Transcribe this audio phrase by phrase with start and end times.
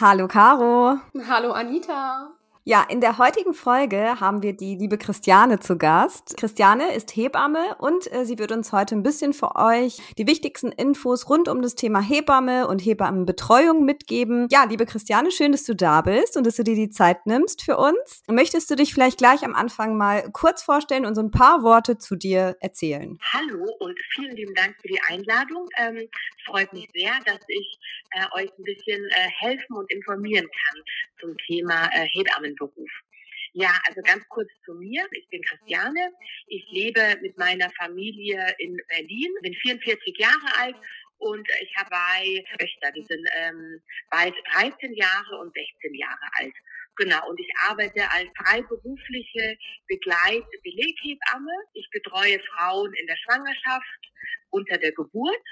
[0.00, 0.98] Hallo Caro.
[1.28, 2.39] Hallo Anita.
[2.64, 6.36] Ja, in der heutigen Folge haben wir die liebe Christiane zu Gast.
[6.36, 10.70] Christiane ist Hebamme und äh, sie wird uns heute ein bisschen für euch die wichtigsten
[10.70, 14.46] Infos rund um das Thema Hebamme und Hebammenbetreuung mitgeben.
[14.50, 17.62] Ja, liebe Christiane, schön, dass du da bist und dass du dir die Zeit nimmst
[17.62, 18.22] für uns.
[18.28, 21.96] Möchtest du dich vielleicht gleich am Anfang mal kurz vorstellen und so ein paar Worte
[21.96, 23.18] zu dir erzählen?
[23.32, 25.66] Hallo und vielen lieben Dank für die Einladung.
[25.78, 26.08] Ähm,
[26.44, 27.78] freut mich sehr, dass ich
[28.10, 30.82] äh, euch ein bisschen äh, helfen und informieren kann
[31.20, 32.06] zum Thema äh,
[32.50, 32.90] Hebammenberuf.
[33.52, 35.04] Ja, also ganz kurz zu mir.
[35.12, 36.12] Ich bin Christiane.
[36.46, 40.76] Ich lebe mit meiner Familie in Berlin, bin 44 Jahre alt
[41.18, 46.54] und ich habe zwei Töchter, die sind ähm, bald 13 Jahre und 16 Jahre alt.
[46.96, 49.56] Genau, und ich arbeite als freiberufliche
[49.88, 51.52] Begleit-Beleghebamme.
[51.74, 54.12] Ich betreue Frauen in der Schwangerschaft,
[54.50, 55.42] unter der Geburt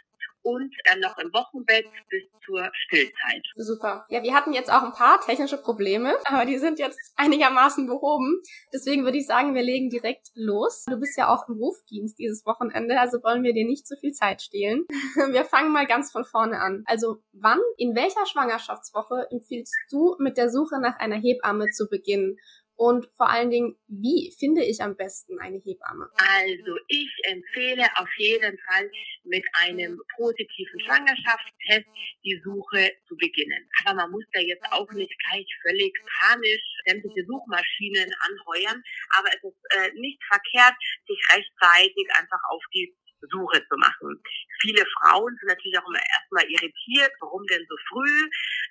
[0.43, 3.45] und dann noch im Wochenbett bis zur Stillzeit.
[3.57, 4.07] Super.
[4.09, 8.41] Ja, wir hatten jetzt auch ein paar technische Probleme, aber die sind jetzt einigermaßen behoben.
[8.73, 10.85] Deswegen würde ich sagen, wir legen direkt los.
[10.89, 14.13] Du bist ja auch im Rufdienst dieses Wochenende, also wollen wir dir nicht zu viel
[14.13, 14.87] Zeit stehlen.
[15.31, 16.85] Wir fangen mal ganz von vorne an.
[16.87, 22.39] Also wann, in welcher Schwangerschaftswoche empfiehlst du mit der Suche nach einer Hebamme zu beginnen?
[22.79, 26.09] Und vor allen Dingen, wie finde ich am besten eine Hebamme?
[26.15, 28.89] Also ich empfehle auf jeden Fall
[29.25, 31.89] mit einem positiven Schwangerschaftstest
[32.23, 33.69] die Suche zu beginnen.
[33.85, 38.81] Aber man muss da jetzt auch nicht gleich völlig panisch sämtliche Suchmaschinen anheuern.
[39.19, 40.75] Aber es ist äh, nicht verkehrt,
[41.09, 42.95] sich rechtzeitig einfach auf die
[43.31, 44.21] Suche zu machen.
[44.61, 48.31] Viele Frauen sind natürlich auch immer erstmal irritiert, warum denn so früh.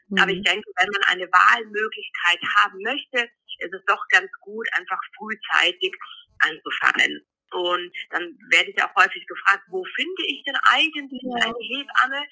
[0.09, 0.19] Mhm.
[0.19, 5.00] Aber ich denke, wenn man eine Wahlmöglichkeit haben möchte, ist es doch ganz gut, einfach
[5.18, 5.94] frühzeitig
[6.40, 7.25] anzufangen.
[7.52, 12.28] Und dann werde ich auch häufig gefragt, wo finde ich denn eigentlich eine Hebamme?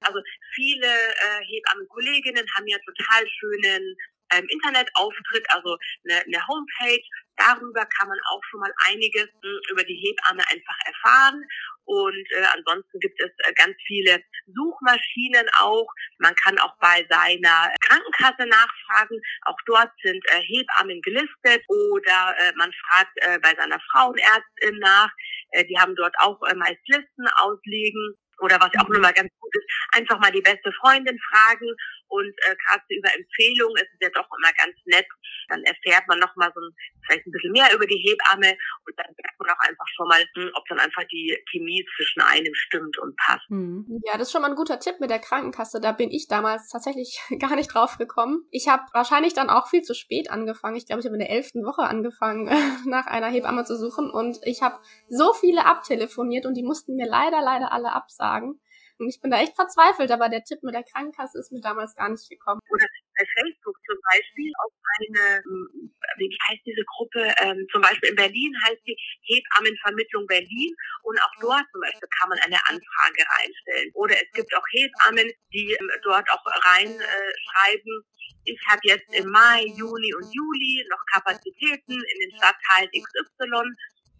[0.00, 0.20] Also
[0.54, 3.96] viele äh, Hebammenkolleginnen haben ja total schönen
[4.32, 7.02] ähm, Internetauftritt, also eine, eine Homepage.
[7.36, 11.42] Darüber kann man auch schon mal einiges mh, hm, über die Hebamme einfach erfahren.
[11.84, 14.22] Und äh, ansonsten gibt es äh, ganz viele
[14.54, 15.88] Suchmaschinen auch.
[16.18, 19.20] Man kann auch bei seiner Krankenkasse nachfragen.
[19.46, 21.64] Auch dort sind äh, Hebammen gelistet.
[21.68, 25.10] Oder äh, man fragt äh, bei seiner Frauenärztin nach.
[25.50, 28.14] Äh, die haben dort auch äh, meist Listen ausliegen.
[28.38, 31.74] Oder was auch nur mal ganz gut ist, einfach mal die beste Freundin fragen
[32.10, 35.06] und äh, gerade so über Empfehlungen ist es ja doch immer ganz nett.
[35.48, 36.70] Dann erfährt man noch mal so ein,
[37.06, 40.22] vielleicht ein bisschen mehr über die Hebamme und dann merkt man auch einfach schon mal,
[40.34, 43.48] hm, ob dann einfach die Chemie zwischen einem stimmt und passt.
[43.48, 44.00] Hm.
[44.04, 45.80] Ja, das ist schon mal ein guter Tipp mit der Krankenkasse.
[45.80, 48.46] Da bin ich damals tatsächlich gar nicht drauf gekommen.
[48.50, 50.76] Ich habe wahrscheinlich dann auch viel zu spät angefangen.
[50.76, 52.44] Ich glaube, ich habe in der elften Woche angefangen,
[52.86, 54.78] nach einer Hebamme zu suchen und ich habe
[55.08, 58.60] so viele abtelefoniert und die mussten mir leider, leider alle absagen.
[59.00, 61.96] Und ich bin da echt verzweifelt, aber der Tipp mit der Krankenkasse ist mir damals
[61.96, 62.60] gar nicht gekommen.
[62.68, 62.84] Oder
[63.16, 68.16] bei Facebook zum Beispiel auf eine, hm, wie heißt diese Gruppe, ähm, zum Beispiel in
[68.16, 73.90] Berlin heißt die Hebammenvermittlung Berlin und auch dort zum Beispiel kann man eine Anfrage reinstellen.
[73.94, 79.30] Oder es gibt auch Hebammen, die ähm, dort auch reinschreiben, äh, ich habe jetzt im
[79.30, 83.64] Mai, Juni und Juli noch Kapazitäten in den Stadtteilen XY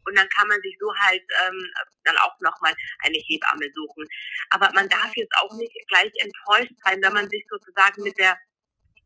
[0.04, 1.72] und dann kann man sich so halt ähm,
[2.04, 4.06] dann auch nochmal eine Hebamme suchen.
[4.50, 8.36] Aber man darf jetzt auch nicht gleich enttäuscht sein, wenn man sich sozusagen mit der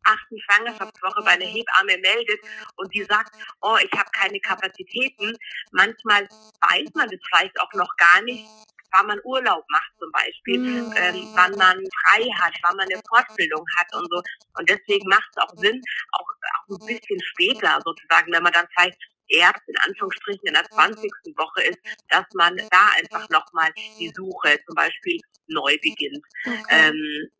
[0.05, 2.39] achten Schwangerschaftswoche bei einer Hebamme meldet
[2.77, 5.35] und die sagt, oh, ich habe keine Kapazitäten.
[5.71, 6.27] Manchmal
[6.61, 8.45] weiß man das vielleicht auch noch gar nicht,
[8.91, 10.93] wann man Urlaub macht zum Beispiel, mhm.
[10.95, 14.21] ähm, wann man frei hat, wann man eine Fortbildung hat und so.
[14.57, 15.81] Und deswegen macht es auch Sinn,
[16.13, 20.65] auch, auch ein bisschen später sozusagen, wenn man dann vielleicht erst in Anführungsstrichen in der
[20.65, 21.11] 20.
[21.35, 21.79] Woche ist,
[22.09, 26.23] dass man da einfach nochmal die Suche zum Beispiel neu beginnt.
[26.45, 26.63] Okay.
[26.69, 27.31] Ähm,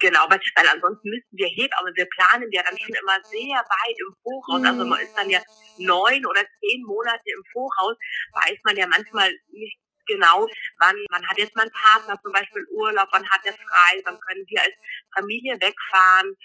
[0.00, 3.96] Genau, weil, weil ansonsten müssten wir aber wir planen ja dann schon immer sehr weit
[3.96, 4.60] im Voraus.
[4.60, 4.66] Mhm.
[4.66, 5.40] Also man ist dann ja
[5.78, 7.96] neun oder zehn Monate im Voraus,
[8.32, 10.46] weiß man ja manchmal nicht genau,
[10.78, 14.20] wann man hat jetzt mal einen Partner zum Beispiel Urlaub, wann hat er frei, wann
[14.20, 14.74] können wir als
[15.14, 16.36] Familie wegfahren.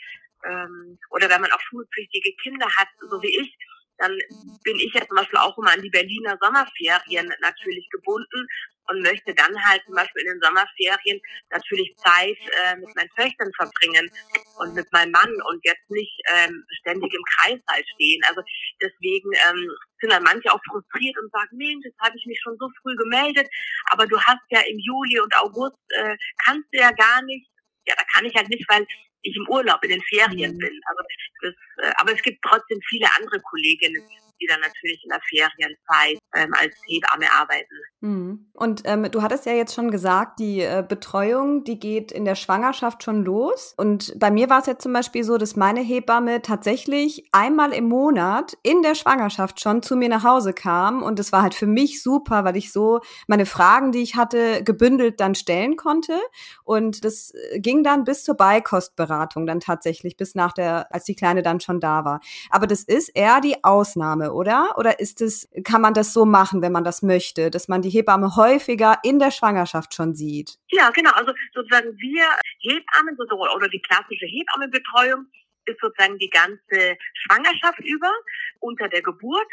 [0.45, 3.57] Ähm, oder wenn man auch schulpflichtige Kinder hat, so wie ich,
[3.99, 4.17] dann
[4.63, 8.47] bin ich ja zum Beispiel auch immer an die Berliner Sommerferien natürlich gebunden
[8.89, 13.51] und möchte dann halt zum Beispiel in den Sommerferien natürlich Zeit äh, mit meinen Töchtern
[13.55, 14.09] verbringen
[14.57, 18.21] und mit meinem Mann und jetzt nicht ähm, ständig im Kreis halt stehen.
[18.27, 18.41] Also
[18.81, 19.69] deswegen ähm,
[20.01, 22.95] sind dann manche auch frustriert und sagen, Mensch, jetzt habe ich mich schon so früh
[22.95, 23.47] gemeldet,
[23.91, 27.47] aber du hast ja im Juli und August, äh, kannst du ja gar nicht.
[27.85, 28.85] Ja, da kann ich halt nicht, weil
[29.21, 30.59] ich im Urlaub in den Ferien mhm.
[30.59, 30.81] bin.
[30.85, 31.03] Also
[31.41, 31.53] das,
[31.85, 34.03] äh, aber es gibt trotzdem viele andere Kolleginnen,
[34.39, 37.75] die dann natürlich in der Ferienzeit ähm, als Hebamme arbeiten.
[38.01, 38.47] Mhm.
[38.53, 42.35] Und ähm, du hattest ja jetzt schon gesagt, die äh, Betreuung, die geht in der
[42.35, 43.73] Schwangerschaft schon los.
[43.77, 47.89] Und bei mir war es jetzt zum Beispiel so, dass meine Hebamme tatsächlich einmal im
[47.89, 51.03] Monat in der Schwangerschaft schon zu mir nach Hause kam.
[51.03, 54.63] Und das war halt für mich super, weil ich so meine Fragen, die ich hatte,
[54.63, 56.17] gebündelt dann stellen konnte.
[56.63, 61.15] Und das äh, ging dann bis zur Beikostberatung dann tatsächlich, bis nach der, als die
[61.15, 62.21] Kleine dann schon da war.
[62.49, 64.75] Aber das ist eher die Ausnahme oder?
[64.77, 67.89] Oder ist es, kann man das so machen, wenn man das möchte, dass man die
[67.89, 70.57] Hebamme häufiger in der Schwangerschaft schon sieht?
[70.69, 71.11] Ja, genau.
[71.11, 72.25] Also sozusagen wir
[72.59, 73.17] Hebammen
[73.55, 75.27] oder die klassische Hebammenbetreuung
[75.65, 78.11] ist sozusagen die ganze Schwangerschaft über,
[78.59, 79.47] unter der Geburt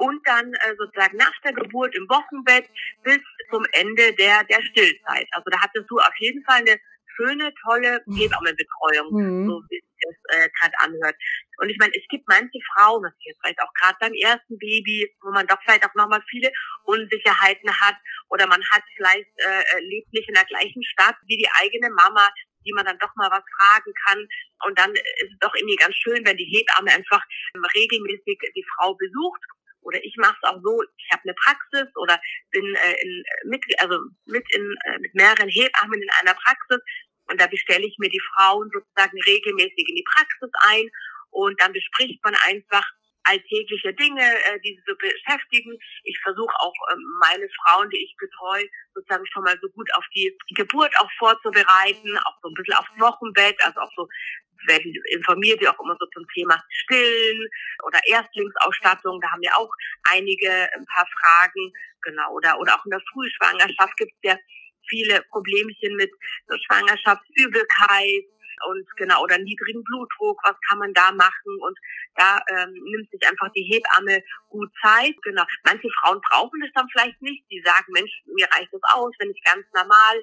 [0.00, 2.68] und dann äh, sozusagen nach der Geburt im Wochenbett
[3.02, 5.28] bis zum Ende der, der Stillzeit.
[5.32, 6.80] Also da hattest du auf jeden Fall eine
[7.20, 8.16] schöne, tolle mhm.
[8.16, 9.48] Hebammenbetreuung, mhm.
[9.48, 11.16] so wie es äh, gerade anhört.
[11.58, 14.58] Und ich meine, es gibt manche Frauen, das ist jetzt vielleicht auch gerade beim ersten
[14.58, 16.50] Baby, wo man doch vielleicht auch nochmal viele
[16.84, 17.96] Unsicherheiten hat
[18.30, 21.90] oder man hat vielleicht äh, äh, lebt nicht in der gleichen Stadt wie die eigene
[21.90, 22.28] Mama,
[22.64, 24.26] die man dann doch mal was fragen kann.
[24.66, 27.22] Und dann ist es doch irgendwie ganz schön, wenn die Hebamme einfach
[27.74, 29.40] regelmäßig die Frau besucht
[29.82, 32.20] oder ich mache es auch so, ich habe eine Praxis oder
[32.50, 36.80] bin äh, in, mit, also mit, in, äh, mit mehreren Hebammen in einer Praxis
[37.30, 40.90] und da bestelle ich mir die Frauen sozusagen regelmäßig in die Praxis ein
[41.30, 42.84] und dann bespricht man einfach
[43.24, 45.76] alltägliche Dinge, äh, die sie so beschäftigen.
[46.04, 50.04] Ich versuche auch ähm, meine Frauen, die ich betreue, sozusagen schon mal so gut auf
[50.14, 54.08] die Geburt auch vorzubereiten, auch so ein bisschen aufs Wochenbett, also auch so
[54.66, 57.48] werden informiert, auch immer so zum Thema Stillen
[57.84, 59.20] oder Erstlingsausstattung.
[59.20, 59.70] Da haben wir auch
[60.10, 61.72] einige ein paar Fragen,
[62.02, 64.36] genau, oder, oder auch in der Frühschwangerschaft gibt es ja
[64.90, 66.12] viele Problemchen mit
[66.66, 68.26] Schwangerschaftsübelkeit
[68.68, 71.78] und genau oder niedrigen Blutdruck, was kann man da machen und
[72.16, 75.14] da ähm, nimmt sich einfach die Hebamme gut Zeit.
[75.22, 75.44] Genau.
[75.64, 77.44] Manche Frauen brauchen es dann vielleicht nicht.
[77.50, 80.22] Die sagen, Mensch, mir reicht es aus, wenn ich ganz normal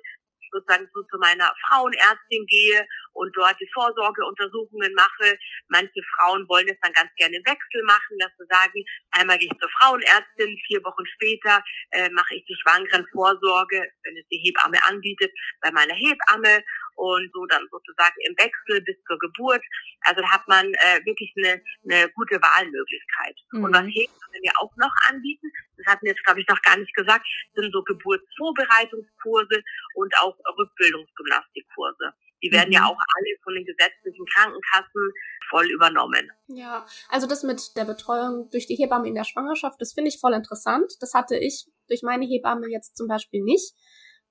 [0.51, 5.37] sozusagen so zu meiner Frauenärztin gehe und dort die Vorsorgeuntersuchungen mache.
[5.67, 9.49] Manche Frauen wollen es dann ganz gerne im Wechsel machen, dass sie sagen, einmal gehe
[9.51, 14.77] ich zur Frauenärztin, vier Wochen später äh, mache ich die Schwangerenvorsorge, wenn es die Hebamme
[14.87, 16.63] anbietet, bei meiner Hebamme
[16.97, 19.63] und so dann sozusagen im Wechsel bis zur Geburt.
[20.01, 23.37] Also da hat man äh, wirklich eine, eine gute Wahlmöglichkeit.
[23.51, 23.63] Mhm.
[23.63, 26.77] Und was Hebammen ja auch noch anbieten, das hatten wir jetzt glaube ich noch gar
[26.77, 29.63] nicht gesagt, sind so Geburtsvorbereitungskurse
[29.93, 32.13] und auch Rückbildungsgymnastikkurse.
[32.43, 32.73] Die werden mhm.
[32.73, 35.11] ja auch alle von den gesetzlichen Krankenkassen
[35.49, 36.31] voll übernommen.
[36.47, 40.19] Ja, also das mit der Betreuung durch die Hebamme in der Schwangerschaft, das finde ich
[40.19, 40.93] voll interessant.
[40.99, 43.73] Das hatte ich durch meine Hebamme jetzt zum Beispiel nicht.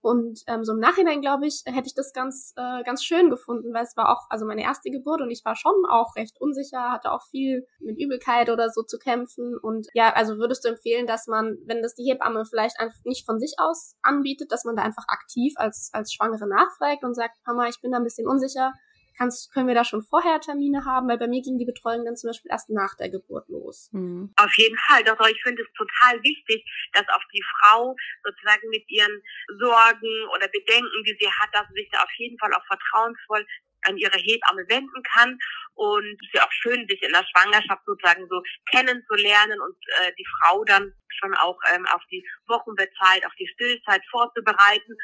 [0.07, 3.75] Und ähm, so im Nachhinein, glaube ich, hätte ich das ganz, äh, ganz schön gefunden,
[3.75, 6.93] weil es war auch, also meine erste Geburt und ich war schon auch recht unsicher,
[6.93, 9.59] hatte auch viel mit Übelkeit oder so zu kämpfen.
[9.61, 13.27] Und ja, also würdest du empfehlen, dass man, wenn das die Hebamme vielleicht einfach nicht
[13.27, 17.39] von sich aus anbietet, dass man da einfach aktiv als, als Schwangere nachfragt und sagt,
[17.45, 18.75] Mama, ich bin da ein bisschen unsicher,
[19.17, 21.09] Kannst, können wir da schon vorher Termine haben?
[21.09, 23.89] Weil bei mir ging die Betreuung dann zum Beispiel erst nach der Geburt los.
[23.93, 24.33] Mhm.
[24.37, 25.05] Auf jeden Fall.
[25.05, 29.23] Doch ich finde es total wichtig, dass auch die Frau sozusagen mit ihren
[29.59, 33.47] Sorgen oder Bedenken, die sie hat, dass sie sich da auf jeden Fall auch vertrauensvoll
[33.83, 35.39] an ihre Hebamme wenden kann.
[35.75, 40.13] Und es ist ja auch schön, sich in der Schwangerschaft sozusagen so kennenzulernen und äh,
[40.19, 44.97] die Frau dann schon auch ähm, auf die Wochenbettzeit, auf die Stillzeit vorzubereiten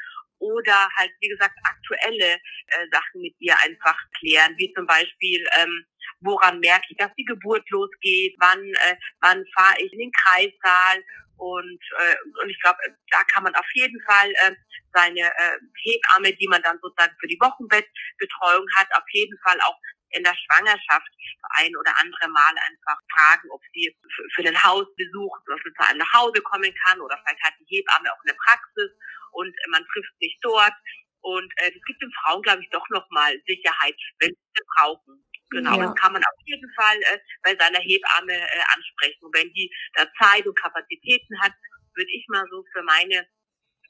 [0.42, 5.86] oder halt, wie gesagt, aktuelle äh, Sachen mit ihr einfach klären, wie zum Beispiel, ähm,
[6.20, 11.02] woran merke ich, dass die Geburt losgeht, wann, äh, wann fahre ich in den Kreissaal
[11.36, 12.78] und, äh, und ich glaube,
[13.10, 14.54] da kann man auf jeden Fall äh,
[14.92, 19.78] seine äh, Hebamme, die man dann sozusagen für die Wochenbettbetreuung hat, auf jeden Fall auch
[20.12, 21.08] in der Schwangerschaft
[21.56, 23.96] ein oder andere Mal einfach fragen, ob sie
[24.34, 28.20] für den Hausbesuch zu einem nach Hause kommen kann oder vielleicht hat die Hebamme auch
[28.24, 28.90] eine Praxis
[29.32, 30.74] und man trifft sich dort.
[31.22, 35.24] Und äh, das gibt den Frauen, glaube ich, doch nochmal Sicherheit, wenn sie sie brauchen.
[35.50, 35.86] Genau, ja.
[35.86, 39.22] das kann man auf jeden Fall äh, bei seiner Hebamme äh, ansprechen.
[39.22, 41.52] Und wenn die da Zeit und Kapazitäten hat,
[41.94, 43.26] würde ich mal so für meine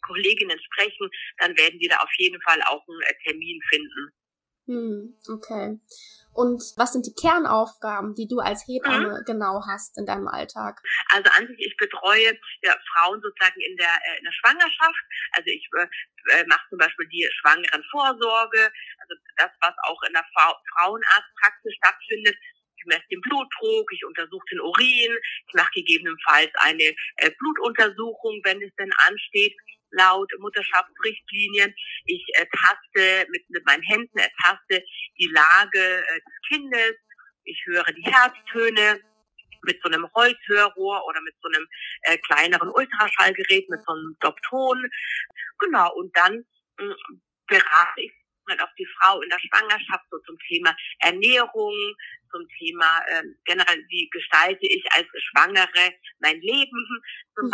[0.07, 4.12] Kolleginnen sprechen, dann werden die da auf jeden Fall auch einen äh, Termin finden.
[4.66, 5.81] Hm, okay.
[6.33, 9.25] Und was sind die Kernaufgaben, die du als Hebamme mhm.
[9.26, 10.81] genau hast in deinem Alltag?
[11.11, 15.04] Also an sich, ich betreue ja, Frauen sozusagen in der, äh, in der Schwangerschaft.
[15.33, 20.25] Also ich äh, äh mache zum Beispiel die Schwangerenvorsorge, also das, was auch in der
[20.33, 22.37] Fra Frauenarztpraxis stattfindet.
[22.76, 25.12] Ich messe den Blutdruck, ich untersuche den Urin,
[25.49, 29.54] ich mache gegebenenfalls eine äh, Blutuntersuchung, wenn es denn ansteht
[29.92, 31.75] laut Mutterschaftsrichtlinien.
[32.06, 34.84] Ich ertaste mit, mit meinen Händen ertaste
[35.18, 36.96] die Lage äh, des Kindes.
[37.44, 39.00] Ich höre die Herztöne
[39.64, 41.66] mit so einem Holzhörrohr oder mit so einem
[42.02, 44.90] äh, kleineren Ultraschallgerät, mit so einem Dopton.
[45.58, 46.44] Genau, und dann
[46.78, 46.94] äh,
[47.46, 48.12] berate ich
[48.61, 51.75] auch die Frau in der Schwangerschaft so zum Thema Ernährung,
[52.30, 57.02] zum Thema äh, generell, wie gestalte ich als Schwangere mein Leben
[57.34, 57.50] zum mhm.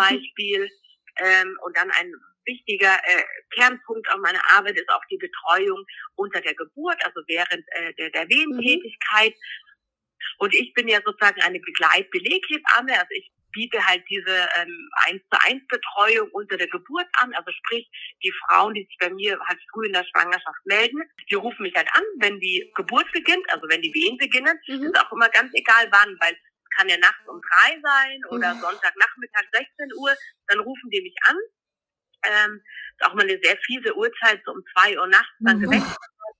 [1.18, 2.12] Ähm, und dann ein
[2.44, 5.84] wichtiger äh, Kernpunkt auf meiner Arbeit ist auch die Betreuung
[6.16, 9.32] unter der Geburt, also während äh, der, der Wehentätigkeit.
[9.32, 10.38] Mhm.
[10.38, 15.38] Und ich bin ja sozusagen eine Begleitbeleghebamme, also ich biete halt diese ähm, 1 zu
[15.46, 17.34] 1 Betreuung unter der Geburt an.
[17.34, 17.88] Also sprich,
[18.22, 21.74] die Frauen, die sich bei mir halt früh in der Schwangerschaft melden, die rufen mich
[21.74, 24.58] halt an, wenn die Geburt beginnt, also wenn die Wehen beginnen.
[24.68, 24.84] Mhm.
[24.84, 26.36] ist auch immer ganz egal wann, weil
[26.78, 28.60] kann ja nachts um drei sein oder mhm.
[28.60, 30.14] Sonntagnachmittag 16 Uhr.
[30.46, 31.36] Dann rufen die mich an
[32.24, 32.62] ähm,
[32.96, 35.62] ist auch mal eine sehr fiese Uhrzeit, so um zwei Uhr nachts dann mhm.
[35.62, 35.96] geweckt.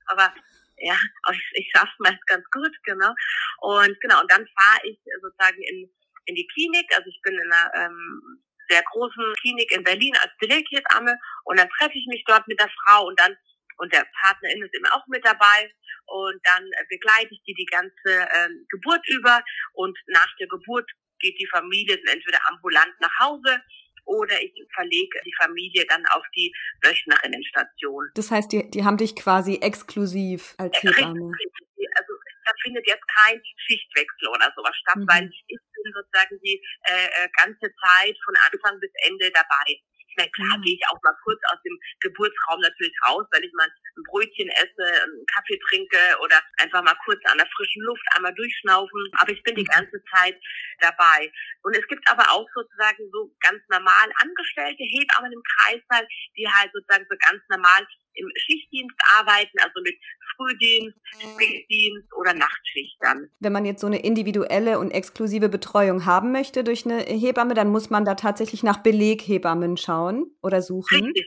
[0.07, 0.35] Aber
[0.79, 0.97] ja,
[1.33, 3.13] ich, ich schaffe meist ganz gut, genau.
[3.61, 5.91] Und genau, und dann fahre ich sozusagen in,
[6.27, 6.87] in die Klinik.
[6.95, 11.69] Also ich bin in einer ähm, sehr großen Klinik in Berlin als Beleghebamme und dann
[11.71, 13.35] treffe ich mich dort mit der Frau und dann
[13.79, 15.73] und der Partnerin ist immer auch mit dabei
[16.07, 19.43] und dann begleite ich die die ganze ähm, Geburt über
[19.73, 23.61] und nach der Geburt geht die Familie entweder ambulant nach Hause
[24.05, 28.11] oder ich verlege die Familie dann auf die Wöchnerinnenstation.
[28.15, 31.31] Das heißt, die, die haben dich quasi exklusiv als Hebamme.
[31.31, 32.13] Richtig, also
[32.47, 35.09] da findet jetzt kein Schichtwechsel oder sowas statt, mhm.
[35.09, 39.77] weil ich bin sozusagen die äh, äh ganze Zeit von Anfang bis Ende dabei.
[40.19, 40.63] Na klar, mhm.
[40.63, 44.49] gehe ich auch mal kurz aus dem Geburtsraum natürlich raus, wenn ich mal ein Brötchen
[44.49, 49.11] esse, einen Kaffee trinke oder einfach mal kurz an der frischen Luft einmal durchschnaufen.
[49.19, 50.39] Aber ich bin die ganze Zeit
[50.81, 51.31] dabei.
[51.63, 56.71] Und es gibt aber auch sozusagen so ganz normal angestellte Hebammen im Kreißsaal, die halt
[56.73, 59.97] sozusagen so ganz normal im Schichtdienst arbeiten, also mit
[60.37, 63.31] Frühdienst, Spätdienst oder Nachtschicht dann.
[63.41, 67.71] Wenn man jetzt so eine individuelle und exklusive Betreuung haben möchte durch eine Hebamme, dann
[67.71, 71.05] muss man da tatsächlich nach Beleghebammen schauen oder suchen.
[71.05, 71.27] Richtig,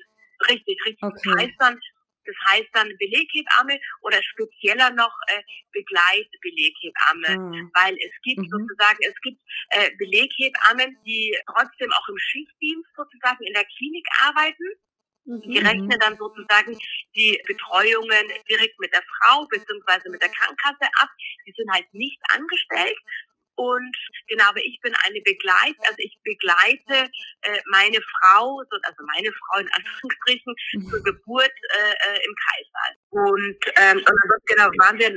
[0.49, 1.03] richtig, richtig.
[1.03, 1.19] Okay.
[1.23, 1.79] Das heißt dann,
[2.25, 7.71] das heißt dann Beleghebamme oder spezieller noch äh, Begleitbeleghebamme, mhm.
[7.73, 8.49] weil es gibt mhm.
[8.49, 14.75] sozusagen, es gibt äh, Beleghebammen, die trotzdem auch im Schichtdienst sozusagen in der Klinik arbeiten
[15.25, 15.65] die mhm.
[15.65, 16.77] rechnen dann sozusagen
[17.15, 21.09] die Betreuungen direkt mit der Frau beziehungsweise mit der Krankenkasse ab.
[21.45, 22.97] Die sind halt nicht angestellt.
[23.61, 23.95] Und
[24.27, 29.59] genau, aber ich bin eine Begleit, also ich begleite äh, meine Frau, also meine Frau
[29.59, 30.89] in Anführungsstrichen, mhm.
[30.89, 33.00] zur Geburt äh, äh, im Kaisersaal.
[33.11, 35.11] Und, ähm, und dann genau waren wir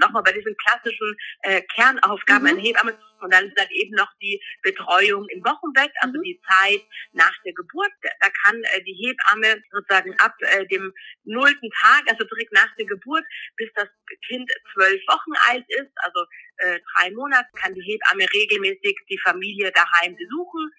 [0.00, 2.50] nochmal bei diesen klassischen äh, Kernaufgaben mhm.
[2.50, 6.22] an Hebamme und dann ist dann eben noch die Betreuung im Wochenbett, also mhm.
[6.22, 7.92] die Zeit nach der Geburt.
[8.02, 10.92] Da kann äh, die Hebamme sozusagen ab äh, dem
[11.24, 13.24] nullten Tag, also direkt nach der Geburt,
[13.56, 13.88] bis das
[14.26, 16.26] Kind zwölf Wochen alt ist, also
[16.58, 20.70] äh, drei Monate, kann die Hebamme regelmäßig die Familie daheim besuchen.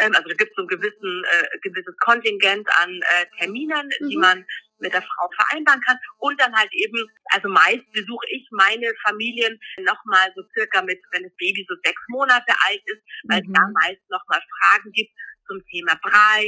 [0.00, 4.08] Ähm, also da gibt es so ein gewissen, äh, gewisses Kontingent an äh, Terminen, mhm.
[4.08, 4.44] die man
[4.78, 5.98] mit der Frau vereinbaren kann.
[6.18, 11.22] Und dann halt eben, also meist besuche ich meine Familien nochmal so circa mit, wenn
[11.22, 13.46] das Baby so sechs Monate alt ist, weil mhm.
[13.46, 15.12] es da meist nochmal Fragen gibt
[15.46, 16.44] zum Thema Brei,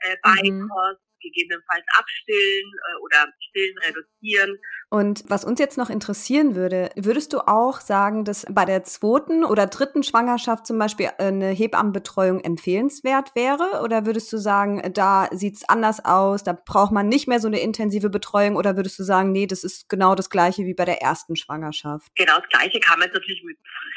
[0.00, 0.68] äh, mhm.
[0.68, 1.20] Beikost, mhm.
[1.20, 4.58] gegebenenfalls abstillen äh, oder stillen reduzieren.
[4.90, 9.44] Und was uns jetzt noch interessieren würde, würdest du auch sagen, dass bei der zweiten
[9.44, 13.82] oder dritten Schwangerschaft zum Beispiel eine Hebammenbetreuung empfehlenswert wäre?
[13.82, 17.48] Oder würdest du sagen, da sieht es anders aus, da braucht man nicht mehr so
[17.48, 18.56] eine intensive Betreuung?
[18.56, 22.08] Oder würdest du sagen, nee, das ist genau das gleiche wie bei der ersten Schwangerschaft?
[22.14, 23.42] Genau das gleiche kann man jetzt natürlich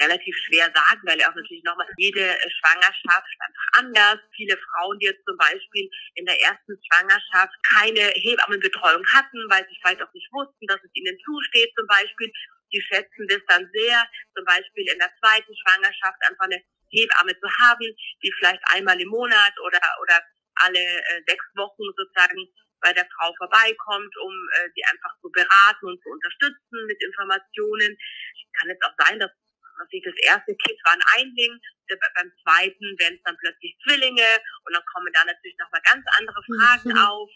[0.02, 4.20] relativ schwer sagen, weil auch natürlich nochmal jede Schwangerschaft einfach anders.
[4.36, 9.78] Viele Frauen, die jetzt zum Beispiel in der ersten Schwangerschaft keine Hebammenbetreuung hatten, weil sie
[9.82, 12.32] vielleicht auch nicht wussten, dass dass es ihnen zusteht zum Beispiel.
[12.74, 17.48] Die schätzen das dann sehr, zum Beispiel in der zweiten Schwangerschaft einfach eine Hebamme zu
[17.62, 17.88] haben,
[18.24, 20.20] die vielleicht einmal im Monat oder, oder
[20.56, 22.48] alle äh, sechs Wochen sozusagen
[22.82, 27.98] bei der Frau vorbeikommt, um äh, sie einfach zu beraten und zu unterstützen mit Informationen.
[28.58, 29.32] Kann jetzt auch sein, dass
[29.82, 31.60] dass das erste Kind war ein Einling,
[32.16, 34.30] beim zweiten werden es dann plötzlich Zwillinge
[34.66, 36.98] und dann kommen da natürlich nochmal ganz andere Fragen mhm.
[36.98, 37.30] auf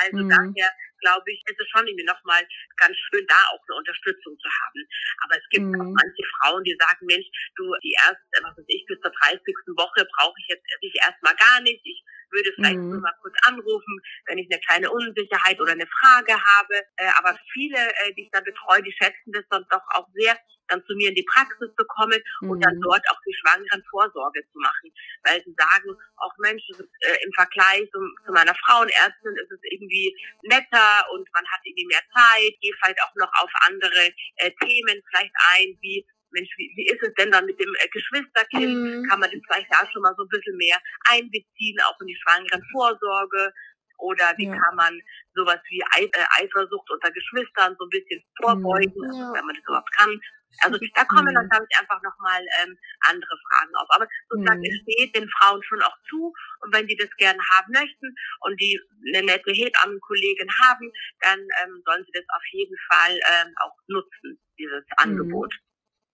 [0.00, 0.28] Also mhm.
[0.28, 0.70] daher
[1.02, 2.46] glaube ich, ist es schon irgendwie nochmal
[2.78, 4.80] ganz schön, da auch eine Unterstützung zu haben.
[5.26, 5.80] Aber es gibt mhm.
[5.82, 7.26] auch manche Frauen, die sagen, Mensch,
[7.58, 9.42] du, die erste, was weiß ich, bis zur 30.
[9.76, 11.82] Woche brauche ich jetzt ich erstmal gar nicht.
[11.84, 12.90] Ich würde vielleicht mhm.
[12.90, 16.74] nur mal kurz anrufen, wenn ich eine kleine Unsicherheit oder eine Frage habe.
[16.96, 20.36] Äh, aber viele, äh, die ich da betreue, die schätzen das dann doch auch sehr,
[20.68, 22.50] dann zu mir in die Praxis zu kommen mhm.
[22.50, 22.82] und dann mhm.
[22.82, 24.90] dort auch die schwangeren Vorsorge zu machen.
[25.24, 29.60] Weil sie sagen, auch Mensch, ist, äh, im Vergleich zu, zu, meiner Frauenärztin ist es
[29.70, 34.50] irgendwie netter und man hat irgendwie mehr Zeit, gehe vielleicht auch noch auf andere äh,
[34.64, 38.74] Themen vielleicht ein, wie Mensch, wie, wie ist es denn dann mit dem äh, Geschwisterkind?
[38.74, 39.08] Mhm.
[39.08, 42.18] Kann man das vielleicht auch schon mal so ein bisschen mehr einbeziehen, auch in die
[42.22, 43.52] schwangeren Vorsorge?
[43.98, 44.56] Oder wie ja.
[44.58, 45.00] kann man
[45.34, 46.08] sowas wie äh,
[46.42, 49.14] Eifersucht unter Geschwistern so ein bisschen vorbeugen, mhm.
[49.14, 49.32] ja.
[49.32, 50.20] wenn man das überhaupt kann?
[50.60, 52.76] Also da kommen dann, glaube ich, einfach nochmal ähm,
[53.08, 53.88] andere Fragen auf.
[53.88, 54.66] Aber sozusagen, mhm.
[54.66, 56.32] es steht den Frauen schon auch zu.
[56.60, 61.82] Und wenn die das gerne haben möchten und die eine nette Hebammenkollegin haben, dann ähm,
[61.86, 64.96] sollen sie das auf jeden Fall ähm, auch nutzen, dieses mhm.
[64.98, 65.54] Angebot.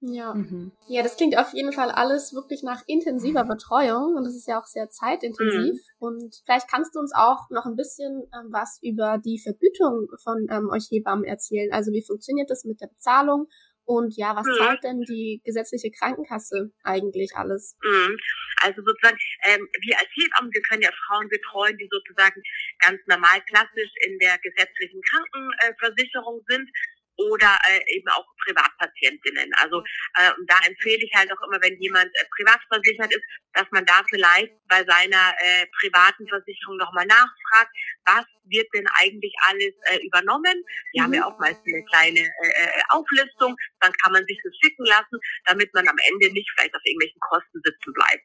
[0.00, 0.32] Ja.
[0.32, 0.70] Mhm.
[0.86, 4.60] Ja, das klingt auf jeden Fall alles wirklich nach intensiver Betreuung und das ist ja
[4.60, 5.74] auch sehr zeitintensiv.
[5.74, 5.80] Mhm.
[5.98, 10.46] Und vielleicht kannst du uns auch noch ein bisschen ähm, was über die Vergütung von
[10.50, 11.72] ähm, euch Hebammen erzählen.
[11.72, 13.48] Also wie funktioniert das mit der Bezahlung?
[13.88, 14.58] Und ja, was mhm.
[14.58, 17.74] zahlt denn die gesetzliche Krankenkasse eigentlich alles?
[17.82, 18.18] Mhm.
[18.62, 19.16] Also sozusagen,
[19.48, 22.42] ähm, wir als Hebammen, wir können ja Frauen betreuen, die sozusagen
[22.78, 26.68] ganz normal klassisch in der gesetzlichen Krankenversicherung sind
[27.18, 29.50] oder äh, eben auch Privatpatientinnen.
[29.58, 29.82] Also
[30.14, 33.66] äh, und da empfehle ich halt auch immer, wenn jemand äh, privat versichert ist, dass
[33.72, 37.70] man da vielleicht bei seiner äh, privaten Versicherung nochmal nachfragt,
[38.06, 40.62] was wird denn eigentlich alles äh, übernommen.
[40.94, 41.04] Die mhm.
[41.04, 44.86] haben ja auch meist eine kleine äh, äh, Auflistung, dann kann man sich das schicken
[44.86, 48.24] lassen, damit man am Ende nicht vielleicht auf irgendwelchen Kosten sitzen bleibt.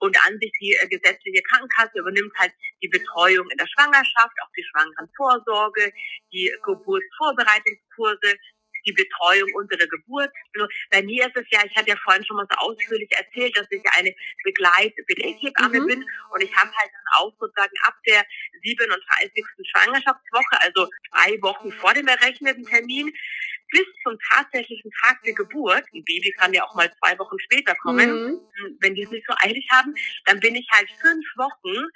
[0.00, 2.52] Und an sich die äh, gesetzliche Krankenkasse übernimmt halt
[2.82, 5.92] die Betreuung in der Schwangerschaft, auch die Schwangerenvorsorge,
[6.32, 8.36] die Geburtsvorbereitungskurse,
[8.86, 10.30] die Betreuung unter der Geburt.
[10.54, 13.56] Also bei mir ist es ja, ich hatte ja vorhin schon mal so ausführlich erzählt,
[13.56, 14.14] dass ich eine
[14.44, 15.86] Begleitbeleghebamme mhm.
[15.86, 18.24] bin und ich habe halt dann auch sozusagen ab der
[18.62, 19.44] 37.
[19.70, 23.12] Schwangerschaftswoche, also drei Wochen vor dem errechneten Termin,
[23.70, 27.74] bis zum tatsächlichen Tag der Geburt, ein Baby kann ja auch mal zwei Wochen später
[27.76, 28.76] kommen, mhm.
[28.80, 29.94] wenn die es nicht so eilig haben,
[30.26, 31.86] dann bin ich halt fünf Wochen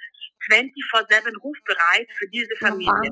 [0.49, 3.11] 24-7 rufbereit für diese Familie.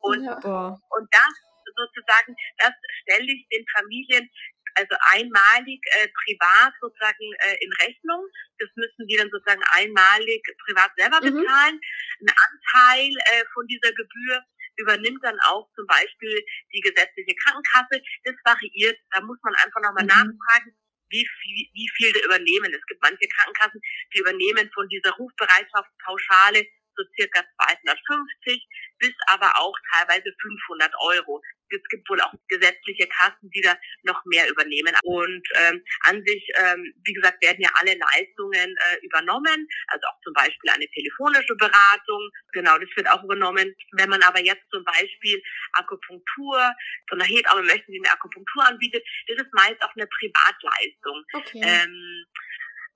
[0.00, 0.78] und, ja.
[0.90, 1.34] und das
[1.76, 4.28] sozusagen, das stelle ich den Familien
[4.74, 8.22] also einmalig äh, privat sozusagen äh, in Rechnung.
[8.58, 11.34] Das müssen die dann sozusagen einmalig privat selber mhm.
[11.34, 11.74] bezahlen.
[11.74, 12.28] Mhm.
[12.28, 14.44] Ein Anteil äh, von dieser Gebühr
[14.80, 18.02] übernimmt dann auch zum Beispiel die gesetzliche Krankenkasse.
[18.24, 18.98] Das variiert.
[19.10, 20.14] Da muss man einfach nochmal mhm.
[20.14, 20.76] nachfragen,
[21.10, 22.72] wie viel, wie viel da übernehmen.
[22.72, 23.80] Es gibt manche Krankenkassen,
[24.14, 26.66] die übernehmen von dieser Rufbereitschaftspauschale
[26.96, 28.66] so circa 250
[29.00, 34.24] bis aber auch teilweise 500 Euro es gibt wohl auch gesetzliche Kassen, die da noch
[34.24, 34.94] mehr übernehmen.
[35.04, 40.20] Und ähm, an sich, ähm, wie gesagt, werden ja alle Leistungen äh, übernommen, also auch
[40.22, 43.74] zum Beispiel eine telefonische Beratung, genau, das wird auch übernommen.
[43.92, 46.74] Wenn man aber jetzt zum Beispiel Akupunktur,
[47.08, 51.24] von einer Hebamme möchte, die eine Akupunktur anbietet, das ist meist auch eine Privatleistung.
[51.32, 51.60] Okay.
[51.62, 52.24] Ähm,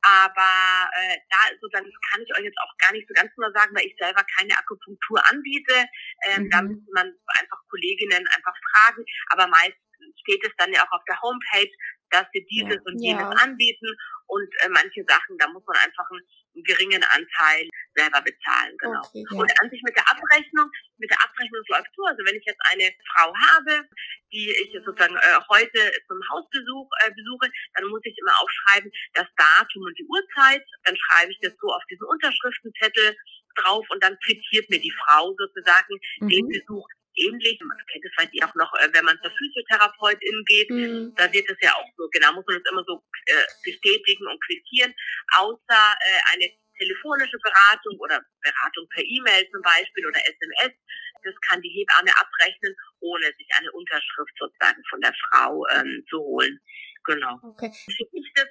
[0.04, 3.50] aber äh, da so dann kann ich euch jetzt auch gar nicht so ganz genau
[3.52, 5.88] sagen, weil ich selber keine Akupunktur anbiete.
[6.28, 6.50] Ähm, mhm.
[6.50, 7.08] Da müsste man
[7.40, 9.02] einfach Kolleginnen einfach fragen.
[9.30, 9.80] Aber meist
[10.20, 11.72] steht es dann ja auch auf der Homepage,
[12.10, 12.82] dass wir dieses ja.
[12.84, 13.42] und jenes ja.
[13.42, 13.88] anbieten
[14.26, 16.22] und äh, manche Sachen, da muss man einfach einen,
[16.54, 19.00] einen geringen Anteil selber bezahlen, genau.
[19.04, 19.38] Okay, ja.
[19.38, 22.62] Und an sich mit der Abrechnung, mit der Abrechnung läuft so, also wenn ich jetzt
[22.70, 23.88] eine Frau habe,
[24.32, 29.28] die ich sozusagen äh, heute zum Hausbesuch äh, besuche, dann muss ich immer aufschreiben, das
[29.36, 33.16] Datum und die Uhrzeit, dann schreibe ich das so auf diesen Unterschriftenzettel
[33.56, 36.28] drauf und dann quittiert mir die Frau sozusagen mhm.
[36.28, 37.58] den Besuch ähnlich.
[37.62, 41.14] Man kennt es vielleicht auch noch, äh, wenn man zur Physiotherapeutin geht, mhm.
[41.16, 44.42] da wird es ja auch so, genau, muss man es immer so äh, bestätigen und
[44.44, 44.94] quittieren,
[45.36, 50.74] außer äh, eine telefonische Beratung oder Beratung per E-Mail zum Beispiel oder SMS.
[51.22, 56.18] Das kann die Hebamme abrechnen, ohne sich eine Unterschrift sozusagen von der Frau ähm, zu
[56.18, 56.60] holen.
[57.04, 57.38] Genau.
[57.42, 57.72] Okay.
[57.72, 58.48] Schicke ich das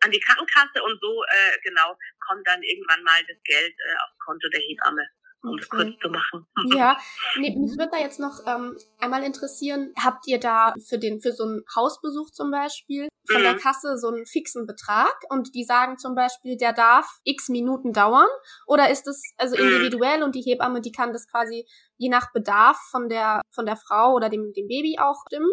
[0.00, 4.18] an die Krankenkasse und so äh, genau kommt dann irgendwann mal das Geld äh, aufs
[4.18, 5.06] Konto der Hebamme
[5.48, 6.46] um es kurz zu machen.
[6.74, 6.96] Ja,
[7.38, 11.32] nee, mich würde da jetzt noch ähm, einmal interessieren, habt ihr da für den für
[11.32, 13.44] so einen Hausbesuch zum Beispiel von mhm.
[13.44, 17.92] der Kasse so einen fixen Betrag und die sagen zum Beispiel, der darf x Minuten
[17.92, 18.28] dauern
[18.66, 19.68] oder ist es also mhm.
[19.68, 23.76] individuell und die Hebamme, die kann das quasi je nach Bedarf von der von der
[23.76, 25.50] Frau oder dem dem Baby auch stimmen?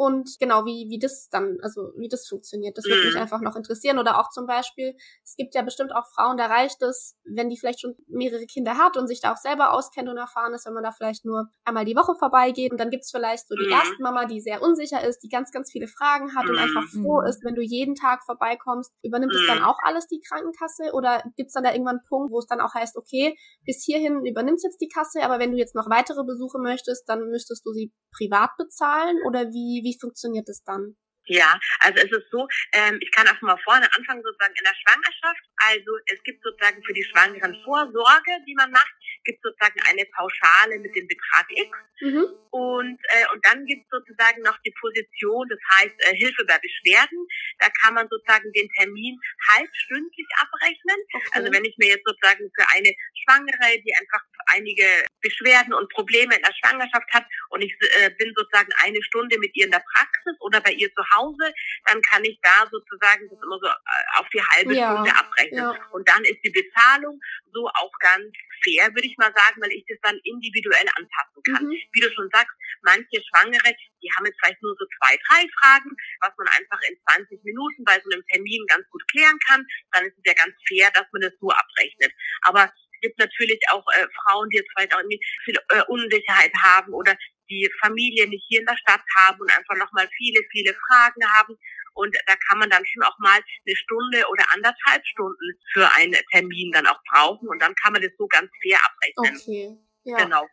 [0.00, 2.78] Und genau, wie, wie das dann, also wie das funktioniert.
[2.78, 3.20] Das würde mich Mhm.
[3.20, 3.98] einfach noch interessieren.
[3.98, 7.58] Oder auch zum Beispiel, es gibt ja bestimmt auch Frauen, da reicht es, wenn die
[7.58, 10.72] vielleicht schon mehrere Kinder hat und sich da auch selber auskennt und erfahren ist, wenn
[10.72, 12.72] man da vielleicht nur einmal die Woche vorbeigeht.
[12.72, 13.72] Und dann gibt's vielleicht so die Mhm.
[13.72, 16.62] erste Mama, die sehr unsicher ist, die ganz, ganz viele Fragen hat und Mhm.
[16.62, 17.26] einfach froh Mhm.
[17.28, 18.90] ist, wenn du jeden Tag vorbeikommst.
[19.02, 19.48] Übernimmt es Mhm.
[19.48, 20.94] dann auch alles die Krankenkasse?
[20.94, 23.36] Oder gibt's dann da irgendwann einen Punkt, wo es dann auch heißt, okay,
[23.66, 27.28] bis hierhin übernimmst jetzt die Kasse, aber wenn du jetzt noch weitere Besuche möchtest, dann
[27.28, 29.18] müsstest du sie privat bezahlen?
[29.26, 30.96] Oder wie, wie funktioniert das dann?
[31.26, 34.74] Ja, also es ist so, ähm, ich kann auch mal vorne anfangen, sozusagen in der
[34.74, 35.44] Schwangerschaft.
[35.68, 38.92] Also es gibt sozusagen für die Schwangeren Vorsorge, die man macht,
[39.30, 41.70] gibt sozusagen eine Pauschale mit dem Betrag X.
[42.00, 42.26] Mhm.
[42.50, 46.58] Und, äh, und dann gibt es sozusagen noch die Position, das heißt äh, Hilfe bei
[46.58, 47.20] Beschwerden.
[47.60, 50.98] Da kann man sozusagen den Termin halbstündlich abrechnen.
[51.14, 51.30] Okay.
[51.32, 52.90] Also wenn ich mir jetzt sozusagen für eine
[53.22, 58.32] Schwangere, die einfach einige Beschwerden und Probleme in der Schwangerschaft hat und ich äh, bin
[58.34, 61.52] sozusagen eine Stunde mit ihr in der Praxis oder bei ihr zu Hause,
[61.86, 65.64] dann kann ich da sozusagen das immer so äh, auf die halbe Ja, Stunde abrechnen.
[65.64, 65.88] ja.
[65.92, 67.20] Und dann ist die Bezahlung
[67.52, 71.64] so auch ganz fair, würde ich mal sagen, weil ich das dann individuell anpassen kann.
[71.66, 71.76] Mhm.
[71.92, 75.90] Wie du schon sagst, manche Schwangere, die haben jetzt vielleicht nur so zwei, drei Fragen,
[76.20, 79.66] was man einfach in 20 Minuten bei so einem Termin ganz gut klären kann.
[79.92, 82.12] Dann ist es ja ganz fair, dass man das so abrechnet.
[82.42, 86.52] Aber es gibt natürlich auch äh, Frauen, die jetzt vielleicht auch irgendwie viel äh, Unsicherheit
[86.62, 87.16] haben oder
[87.50, 91.56] die Familie nicht hier in der Stadt haben und einfach nochmal viele, viele Fragen haben.
[91.94, 96.16] Und da kann man dann schon auch mal eine Stunde oder anderthalb Stunden für einen
[96.32, 97.48] Termin dann auch brauchen.
[97.48, 99.40] Und dann kann man das so ganz fair abrechnen.
[99.40, 99.76] Okay.
[100.04, 100.16] Ja.
[100.24, 100.46] Genau.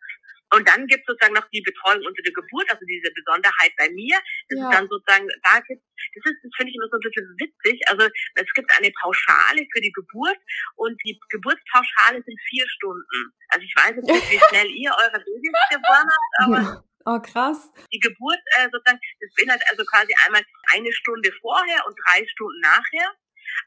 [0.53, 3.89] Und dann gibt es sozusagen noch die Betreuung unter der Geburt, also diese Besonderheit bei
[3.89, 4.15] mir.
[4.47, 4.69] Das Ja.
[4.69, 5.83] ist dann sozusagen, da gibt
[6.15, 7.81] das ist, das finde ich immer so ein bisschen witzig.
[7.89, 10.37] Also es gibt eine Pauschale für die Geburt
[10.75, 13.33] und die Geburtspauschale sind vier Stunden.
[13.49, 17.71] Also ich weiß jetzt nicht, wie schnell ihr eure Babys geboren habt, aber Oh, krass.
[17.93, 20.43] die Geburt äh, sozusagen, das beinhaltet also quasi einmal
[20.73, 23.09] eine Stunde vorher und drei Stunden nachher.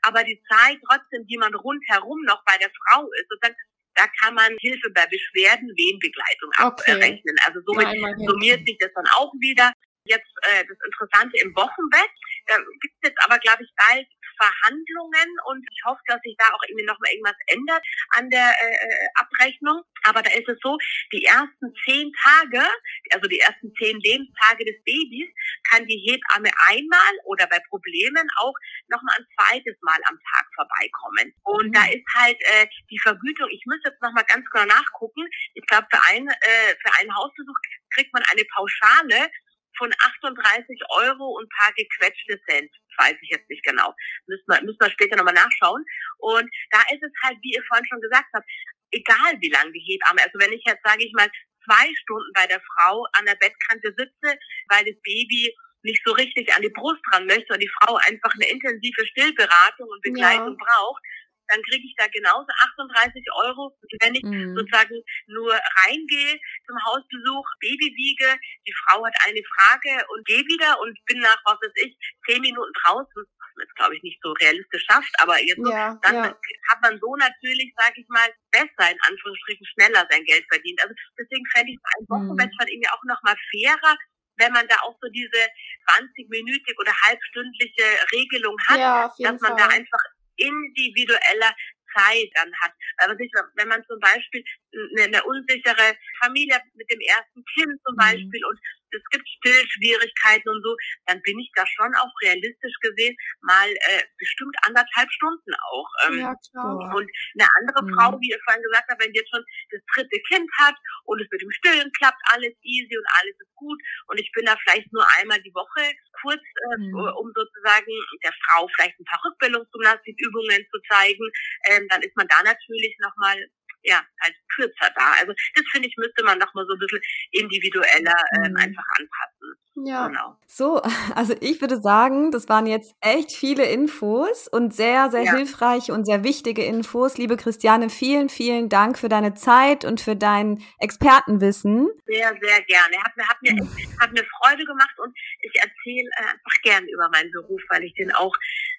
[0.03, 3.57] Aber die Zeit trotzdem, die man rundherum noch bei der Frau ist, sozusagen,
[3.95, 6.93] da kann man Hilfe bei Beschwerden, Wehenbegleitung Okay.
[6.93, 7.37] abrechnen.
[7.47, 9.73] Also somit Ja, summiert sich das dann auch wieder.
[10.05, 12.11] Jetzt äh, das Interessante im Wochenbett,
[12.47, 14.07] da gibt es jetzt aber, glaube ich, bald
[14.41, 17.85] Verhandlungen und ich hoffe, dass sich da auch irgendwie nochmal irgendwas ändert
[18.17, 19.83] an der äh, äh, Abrechnung.
[20.05, 20.79] Aber da ist es so,
[21.13, 22.65] die ersten zehn Tage,
[23.13, 25.29] also die ersten zehn Lebenstage des Babys,
[25.71, 28.55] kann die Hebamme einmal oder bei Problemen auch
[28.89, 31.35] nochmal ein zweites Mal am Tag vorbeikommen.
[31.45, 31.73] Und Mhm.
[31.73, 35.87] da ist halt äh, die Vergütung, ich müsste jetzt nochmal ganz genau nachgucken, ich glaube,
[35.91, 37.57] für, ein, äh, für einen Hausbesuch
[37.95, 39.31] kriegt man eine Pauschale
[39.77, 42.71] von 38 Euro und ein paar gequetschte Cent.
[43.01, 43.95] Weiß ich jetzt nicht genau.
[44.27, 45.85] Müssen wir, müssen wir später nochmal nachschauen.
[46.19, 48.47] Und da ist es halt, wie ihr vorhin schon gesagt habt,
[48.93, 51.31] egal wie lange die Hebamme, also wenn ich jetzt, sage ich mal,
[51.65, 56.53] zwei Stunden bei der Frau an der Bettkante sitze, weil das Baby nicht so richtig
[56.55, 61.03] an die Brust ran möchte und die Frau einfach eine intensive Stillberatung und Begleitung braucht,
[61.51, 64.55] dann kriege ich da genauso 38 Euro, wenn ich Mhm.
[64.55, 65.53] sozusagen nur
[65.85, 71.19] reingehe zum Hausbesuch, Baby wiege, die Frau hat eine Frage und gehe wieder und bin
[71.21, 71.97] nach, was weiß ich,
[72.29, 73.25] zehn Minuten draußen,
[73.57, 76.37] man jetzt glaube ich nicht so realistisch schafft, aber jetzt so, Ja, dann ja.
[76.71, 80.81] hat man so natürlich, sage ich mal, besser in Anführungsstrichen schneller sein Geld verdient.
[80.83, 82.09] Also deswegen fände ich ein Mhm.
[82.09, 83.97] Wochenbett schon irgendwie auch nochmal fairer,
[84.39, 85.43] wenn man da auch so diese
[85.87, 89.57] 20-minütig oder halbstündliche Regelung hat, ja, dass man Fall.
[89.57, 90.03] da einfach
[90.41, 91.55] individueller
[91.97, 92.73] Zeit dann hat.
[92.99, 93.17] Also
[93.57, 97.97] wenn man zum Beispiel eine, eine unsichere Familie mit dem ersten Kind zum Mhm.
[97.97, 98.59] Beispiel und
[98.93, 100.77] es gibt Stillschwierigkeiten und so,
[101.07, 105.89] dann bin ich da schon auch realistisch gesehen mal äh, bestimmt anderthalb Stunden auch.
[106.07, 106.95] Ähm, ja, klar.
[106.95, 107.95] Und eine andere Mhm.
[107.95, 110.75] Frau, wie ihr vorhin gesagt habt, wenn die jetzt schon das dritte Kind hat
[111.05, 114.45] und es mit dem Stillen klappt, alles easy und alles ist gut und ich bin
[114.47, 116.95] da vielleicht nur einmal die Woche kurz, äh, Mhm.
[117.19, 117.93] um sozusagen
[118.25, 121.27] der Frau vielleicht ein paar Rückbildungsgymnastikübungen zu zeigen,
[121.69, 123.39] ähm, dann ist man da natürlich nochmal
[123.83, 125.13] ja, halt kürzer da.
[125.21, 127.01] Also das finde ich, müsste man nochmal so ein bisschen
[127.33, 128.57] individueller ähm, Mhm.
[128.57, 129.55] einfach anpassen.
[129.83, 130.09] Ja.
[130.09, 130.37] Genau.
[130.47, 130.83] So,
[131.15, 135.37] also ich würde sagen, das waren jetzt echt viele Infos und sehr, sehr Ja.
[135.37, 137.17] hilfreiche und sehr wichtige Infos.
[137.17, 141.89] Liebe Christiane, vielen, vielen Dank für deine Zeit und für dein Expertenwissen.
[142.07, 142.97] Sehr, sehr gerne.
[143.03, 143.51] Hat mir, hat mir,
[144.01, 147.95] hat mir Freude gemacht und ich erzähle äh, einfach gern über meinen Beruf, weil ich
[147.95, 148.35] den auch,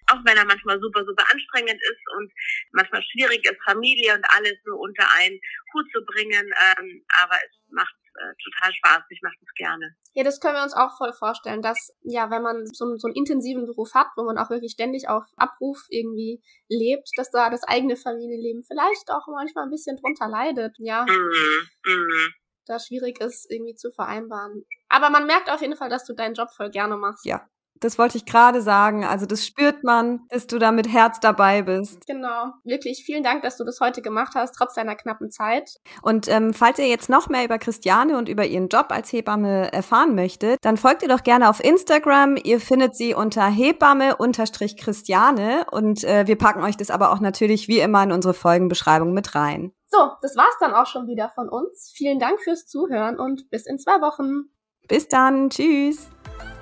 [0.08, 2.32] auch wenn er manchmal super, super anstrengend ist und
[2.72, 5.40] manchmal schwierig ist, Familie und alles so unter einen
[5.74, 6.46] Hut zu bringen,
[6.78, 9.04] ähm, aber es macht äh, total Spaß.
[9.10, 9.96] Ich mache das gerne.
[10.14, 13.08] Ja, das können wir uns auch voll vorstellen, dass, ja, wenn man so, einen- so
[13.08, 17.50] einen intensiven Beruf hat, wo man auch wirklich ständig auf Abruf irgendwie lebt, dass da
[17.50, 20.76] das eigene Familienleben vielleicht auch manchmal ein bisschen drunter leidet.
[20.80, 21.70] Ja, Mhm.
[21.86, 22.34] Mhm.
[22.66, 24.66] da schwierig ist, irgendwie zu vereinbaren.
[24.90, 27.26] Aber man merkt auf jeden Fall, dass du deinen Job voll gerne machst.
[27.26, 27.48] Ja,
[27.80, 29.04] das wollte ich gerade sagen.
[29.04, 32.06] Also das spürt man, dass du da mit Herz dabei bist.
[32.08, 32.54] Genau.
[32.64, 35.78] Wirklich vielen Dank, dass du das heute gemacht hast, trotz deiner knappen Zeit.
[36.02, 39.74] Und ähm, falls ihr jetzt noch mehr über Christiane und über ihren Job als Hebamme
[39.74, 42.38] erfahren möchtet, dann folgt ihr doch gerne auf Instagram.
[42.44, 47.80] Ihr findet sie unter Hebamme-Christiane und äh, wir packen euch das aber auch natürlich wie
[47.80, 49.72] immer in unsere Folgenbeschreibung mit rein.
[49.88, 51.92] So, das war's dann auch schon wieder von uns.
[51.94, 54.50] Vielen Dank fürs Zuhören und bis in zwei Wochen.
[54.88, 55.50] Bis dann.
[55.50, 56.10] Tschüss.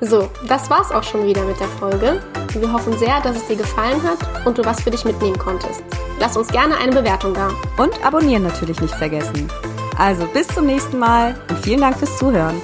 [0.02, 2.22] So, das war's auch schon wieder mit der Folge.
[2.54, 5.84] Wir hoffen sehr, dass es dir gefallen hat und du was für dich mitnehmen konntest.
[6.20, 7.50] Lass uns gerne eine Bewertung da.
[7.78, 9.50] Und abonnieren natürlich nicht vergessen.
[9.98, 12.62] Also bis zum nächsten Mal und vielen Dank fürs Zuhören.